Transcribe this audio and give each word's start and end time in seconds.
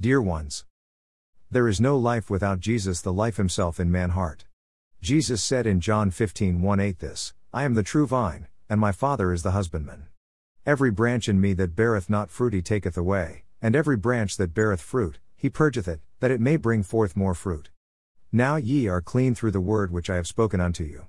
dear 0.00 0.22
ones. 0.22 0.64
There 1.50 1.66
is 1.66 1.80
no 1.80 1.98
life 1.98 2.30
without 2.30 2.60
Jesus, 2.60 3.00
the 3.00 3.12
life 3.12 3.36
himself 3.36 3.80
in 3.80 3.90
man 3.90 4.10
heart. 4.10 4.44
Jesus 5.02 5.42
said 5.42 5.66
in 5.66 5.80
John 5.80 6.12
15 6.12 6.62
1 6.62 6.78
8 6.78 7.00
this 7.00 7.34
I 7.52 7.64
am 7.64 7.74
the 7.74 7.82
true 7.82 8.06
vine, 8.06 8.46
and 8.68 8.78
my 8.78 8.92
Father 8.92 9.32
is 9.32 9.42
the 9.42 9.50
husbandman. 9.50 10.06
Every 10.64 10.92
branch 10.92 11.28
in 11.28 11.40
me 11.40 11.52
that 11.54 11.74
beareth 11.74 12.08
not 12.08 12.30
fruit 12.30 12.52
he 12.52 12.62
taketh 12.62 12.96
away, 12.96 13.42
and 13.60 13.74
every 13.74 13.96
branch 13.96 14.36
that 14.36 14.54
beareth 14.54 14.80
fruit, 14.80 15.18
he 15.34 15.50
purgeth 15.50 15.88
it, 15.88 15.98
that 16.20 16.30
it 16.30 16.40
may 16.40 16.56
bring 16.56 16.84
forth 16.84 17.16
more 17.16 17.34
fruit. 17.34 17.70
Now 18.30 18.54
ye 18.54 18.86
are 18.86 19.00
clean 19.00 19.34
through 19.34 19.50
the 19.50 19.60
word 19.60 19.90
which 19.90 20.08
I 20.08 20.14
have 20.14 20.28
spoken 20.28 20.60
unto 20.60 20.84
you. 20.84 21.08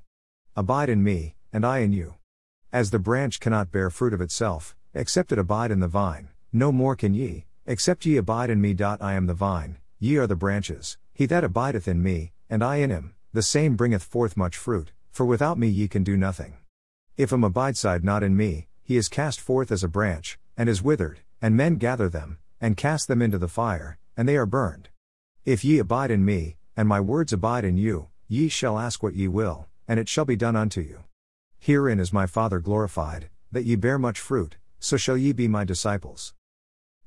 Abide 0.56 0.90
in 0.90 1.04
me, 1.04 1.36
and 1.54 1.64
I 1.64 1.80
in 1.80 1.94
you. 1.94 2.16
As 2.74 2.90
the 2.90 2.98
branch 2.98 3.40
cannot 3.40 3.72
bear 3.72 3.92
fruit 3.92 4.16
of 4.16 4.22
itself, 4.22 4.76
except 4.96 5.32
it 5.32 5.38
abide 5.38 5.70
in 5.70 5.80
the 5.80 5.88
vine, 5.88 6.30
no 6.52 6.72
more 6.72 6.96
can 6.96 7.14
ye, 7.14 7.46
except 7.70 8.04
ye 8.04 8.18
abide 8.18 8.50
in 8.50 8.60
me. 8.60 8.76
I 9.00 9.14
am 9.14 9.28
the 9.28 9.36
vine, 9.36 9.78
ye 10.00 10.18
are 10.18 10.26
the 10.26 10.36
branches, 10.36 10.98
he 11.14 11.28
that 11.28 11.44
abideth 11.44 11.88
in 11.88 12.02
me, 12.02 12.34
and 12.50 12.64
I 12.64 12.78
in 12.78 12.90
him, 12.90 13.14
the 13.32 13.44
same 13.44 13.76
bringeth 13.76 14.02
forth 14.02 14.36
much 14.36 14.58
fruit, 14.58 14.92
for 15.12 15.24
without 15.24 15.60
me 15.60 15.68
ye 15.68 15.88
can 15.88 16.04
do 16.04 16.18
nothing. 16.18 16.58
If 17.16 17.32
a 17.32 17.36
him 17.36 17.44
abideside 17.44 18.04
not 18.04 18.24
in 18.24 18.36
me, 18.36 18.70
he 18.82 18.98
is 18.98 19.08
cast 19.08 19.40
forth 19.40 19.72
as 19.72 19.84
a 19.84 19.88
branch, 19.88 20.40
and 20.58 20.68
is 20.68 20.82
withered, 20.82 21.20
and 21.44 21.56
men 21.56 21.76
gather 21.76 22.10
them, 22.10 22.40
and 22.60 22.76
cast 22.76 23.08
them 23.08 23.22
into 23.22 23.38
the 23.38 23.48
fire, 23.48 24.00
and 24.18 24.28
they 24.28 24.36
are 24.36 24.48
burned. 24.48 24.90
If 25.46 25.64
ye 25.64 25.78
abide 25.78 26.10
in 26.10 26.26
me, 26.26 26.58
and 26.76 26.88
my 26.88 27.00
words 27.00 27.32
abide 27.32 27.66
in 27.66 27.78
you, 27.78 28.08
ye 28.28 28.50
shall 28.50 28.80
ask 28.80 29.04
what 29.04 29.14
ye 29.14 29.28
will, 29.28 29.68
and 29.88 30.00
it 30.00 30.10
shall 30.10 30.26
be 30.26 30.36
done 30.36 30.56
unto 30.56 30.82
you. 30.82 31.04
Herein 31.60 32.00
is 32.00 32.12
my 32.12 32.26
Father 32.26 32.60
glorified, 32.60 33.30
that 33.52 33.66
ye 33.66 33.76
bear 33.76 34.00
much 34.00 34.20
fruit, 34.20 34.58
so 34.80 34.98
shall 34.98 35.18
ye 35.18 35.34
be 35.34 35.48
my 35.48 35.64
disciples. 35.64 36.34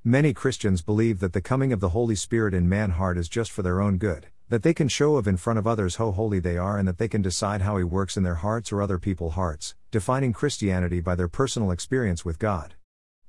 Many 0.04 0.34
Christians 0.34 0.82
believe 0.82 1.20
that 1.20 1.32
the 1.32 1.40
coming 1.40 1.72
of 1.72 1.78
the 1.78 1.90
Holy 1.90 2.16
Spirit 2.16 2.54
in 2.54 2.68
man 2.68 2.90
heart 2.90 3.16
is 3.16 3.28
just 3.28 3.52
for 3.52 3.62
their 3.62 3.80
own 3.80 3.98
good, 3.98 4.26
that 4.48 4.64
they 4.64 4.74
can 4.74 4.88
show 4.88 5.14
of 5.14 5.28
in 5.28 5.36
front 5.36 5.60
of 5.60 5.66
others 5.68 5.94
how 5.94 6.10
holy 6.10 6.40
they 6.40 6.58
are 6.58 6.76
and 6.76 6.88
that 6.88 6.98
they 6.98 7.06
can 7.06 7.22
decide 7.22 7.62
how 7.62 7.76
he 7.76 7.84
works 7.84 8.16
in 8.16 8.24
their 8.24 8.34
hearts 8.34 8.72
or 8.72 8.82
other 8.82 8.98
people's 8.98 9.34
hearts, 9.34 9.76
defining 9.92 10.32
Christianity 10.32 10.98
by 10.98 11.14
their 11.14 11.28
personal 11.28 11.70
experience 11.70 12.24
with 12.24 12.40
God. 12.40 12.74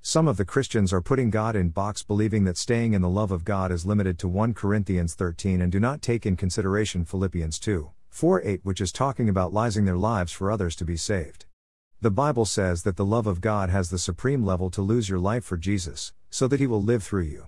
Some 0.02 0.28
of 0.28 0.38
the 0.38 0.46
Christians 0.46 0.92
are 0.92 1.00
putting 1.00 1.30
God 1.30 1.56
in 1.56 1.70
box 1.70 2.02
believing 2.02 2.44
that 2.46 2.58
staying 2.58 2.94
in 2.94 3.04
the 3.04 3.08
love 3.08 3.30
of 3.30 3.46
God 3.46 3.72
is 3.72 3.86
limited 3.86 4.18
to 4.18 4.28
1 4.28 4.56
Corinthians 4.56 5.14
13 5.14 5.62
and 5.62 5.72
do 5.72 5.80
not 5.80 6.02
take 6.02 6.26
in 6.26 6.36
consideration 6.36 7.06
Philippians 7.06 7.60
2, 7.60 7.92
4 8.10 8.42
8 8.44 8.62
which 8.64 8.82
is 8.82 8.92
talking 8.92 9.30
about 9.30 9.54
losing 9.54 9.86
their 9.86 9.96
lives 9.96 10.32
for 10.32 10.50
others 10.50 10.76
to 10.78 10.86
be 10.86 10.98
saved. 10.98 11.46
The 12.04 12.12
Bible 12.12 12.44
says 12.44 12.84
that 12.84 12.98
the 12.98 13.06
love 13.06 13.28
of 13.28 13.40
God 13.40 13.70
has 13.70 13.90
the 13.90 13.98
supreme 13.98 14.44
level 14.44 14.70
to 14.72 14.82
lose 14.82 15.08
your 15.08 15.20
life 15.20 15.46
for 15.46 15.56
Jesus, 15.56 16.12
so 16.30 16.50
that 16.50 16.60
he 16.60 16.68
will 16.68 16.84
live 16.84 17.02
through 17.02 17.22
you. 17.22 17.48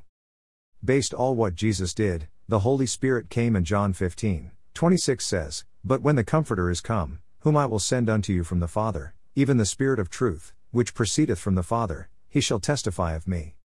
Based 0.81 1.13
all 1.13 1.35
what 1.35 1.55
Jesus 1.55 1.93
did, 1.93 2.29
the 2.47 2.59
Holy 2.59 2.85
Spirit 2.85 3.29
came 3.29 3.57
and 3.57 3.65
John 3.65 3.91
15, 3.91 4.51
26 4.73 5.25
says, 5.25 5.65
But 5.83 6.01
when 6.03 6.15
the 6.15 6.23
Comforter 6.23 6.69
is 6.69 6.79
come, 6.79 7.19
whom 7.39 7.57
I 7.57 7.65
will 7.65 7.79
send 7.79 8.09
unto 8.09 8.31
you 8.31 8.45
from 8.45 8.61
the 8.61 8.69
Father, 8.69 9.13
even 9.35 9.57
the 9.57 9.65
Spirit 9.65 9.99
of 9.99 10.09
truth, 10.09 10.53
which 10.71 10.93
proceedeth 10.93 11.37
from 11.37 11.55
the 11.55 11.61
Father, 11.61 12.07
he 12.29 12.39
shall 12.39 12.61
testify 12.61 13.13
of 13.13 13.27
me. 13.27 13.57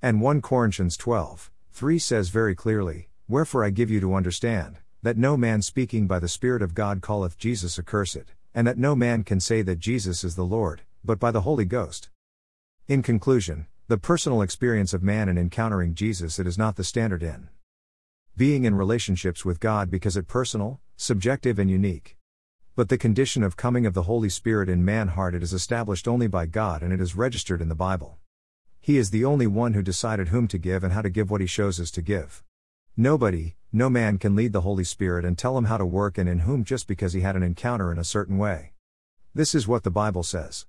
And 0.00 0.20
1 0.20 0.42
Corinthians 0.42 0.96
12, 0.96 1.50
3 1.72 1.98
says 1.98 2.28
very 2.28 2.54
clearly, 2.54 3.08
Wherefore 3.26 3.64
I 3.64 3.70
give 3.70 3.90
you 3.90 3.98
to 3.98 4.14
understand, 4.14 4.76
that 5.02 5.18
no 5.18 5.36
man 5.36 5.60
speaking 5.60 6.06
by 6.06 6.20
the 6.20 6.28
Spirit 6.28 6.62
of 6.62 6.72
God 6.72 7.02
calleth 7.02 7.36
Jesus 7.36 7.80
accursed, 7.80 8.35
and 8.56 8.66
that 8.66 8.78
no 8.78 8.96
man 8.96 9.22
can 9.22 9.38
say 9.38 9.60
that 9.60 9.78
Jesus 9.78 10.24
is 10.24 10.34
the 10.34 10.42
Lord, 10.42 10.80
but 11.04 11.20
by 11.20 11.30
the 11.30 11.42
Holy 11.42 11.66
Ghost. 11.66 12.08
In 12.88 13.02
conclusion, 13.02 13.66
the 13.86 13.98
personal 13.98 14.40
experience 14.40 14.94
of 14.94 15.02
man 15.02 15.28
in 15.28 15.36
encountering 15.36 15.94
Jesus 15.94 16.38
it 16.38 16.46
is 16.46 16.56
not 16.56 16.76
the 16.76 16.82
standard 16.82 17.22
in 17.22 17.50
being 18.34 18.64
in 18.64 18.74
relationships 18.74 19.44
with 19.44 19.60
God 19.60 19.90
because 19.90 20.16
it 20.16 20.26
personal, 20.26 20.80
subjective 20.96 21.58
and 21.58 21.70
unique. 21.70 22.16
But 22.74 22.88
the 22.88 22.98
condition 22.98 23.42
of 23.42 23.56
coming 23.58 23.84
of 23.84 23.92
the 23.92 24.04
Holy 24.04 24.30
Spirit 24.30 24.70
in 24.70 24.84
man 24.84 25.08
heart 25.08 25.34
it 25.34 25.42
is 25.42 25.52
established 25.52 26.08
only 26.08 26.26
by 26.26 26.46
God 26.46 26.82
and 26.82 26.94
it 26.94 27.00
is 27.00 27.14
registered 27.14 27.60
in 27.60 27.68
the 27.68 27.74
Bible. 27.74 28.16
He 28.80 28.96
is 28.96 29.10
the 29.10 29.24
only 29.24 29.46
one 29.46 29.74
who 29.74 29.82
decided 29.82 30.28
whom 30.28 30.48
to 30.48 30.58
give 30.58 30.82
and 30.82 30.94
how 30.94 31.02
to 31.02 31.10
give 31.10 31.30
what 31.30 31.42
he 31.42 31.46
shows 31.46 31.78
us 31.78 31.90
to 31.90 32.00
give. 32.00 32.42
Nobody, 32.96 33.56
no 33.76 33.90
man 33.90 34.16
can 34.16 34.34
lead 34.34 34.54
the 34.54 34.62
Holy 34.62 34.84
Spirit 34.84 35.22
and 35.22 35.36
tell 35.36 35.58
him 35.58 35.66
how 35.66 35.76
to 35.76 35.84
work 35.84 36.16
and 36.16 36.26
in 36.26 36.38
whom 36.38 36.64
just 36.64 36.86
because 36.88 37.12
he 37.12 37.20
had 37.20 37.36
an 37.36 37.42
encounter 37.42 37.92
in 37.92 37.98
a 37.98 38.04
certain 38.04 38.38
way. 38.38 38.72
This 39.34 39.54
is 39.54 39.68
what 39.68 39.82
the 39.82 39.90
Bible 39.90 40.22
says. 40.22 40.64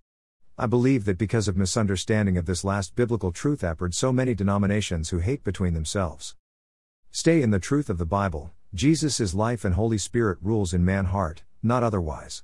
I 0.57 0.66
believe 0.66 1.06
that 1.06 1.18
because 1.18 1.47
of 1.47 1.56
misunderstanding 1.56 2.38
of 2.38 2.45
this 2.45 2.66
last 2.66 2.97
biblical 2.97 3.31
truth 3.31 3.63
appeared 3.63 3.94
so 3.94 4.12
many 4.12 4.34
denominations 4.35 5.12
who 5.12 5.19
hate 5.19 5.45
between 5.45 5.73
themselves. 5.73 6.35
Stay 7.09 7.41
in 7.41 7.51
the 7.51 7.59
truth 7.59 7.90
of 7.90 7.97
the 7.97 8.06
Bible, 8.06 8.51
Jesus 8.73 9.22
is 9.22 9.34
life 9.34 9.63
and 9.63 9.75
Holy 9.75 9.97
Spirit 9.97 10.38
rules 10.41 10.74
in 10.74 10.84
man 10.84 11.06
heart, 11.06 11.44
not 11.63 11.84
otherwise. 11.84 12.44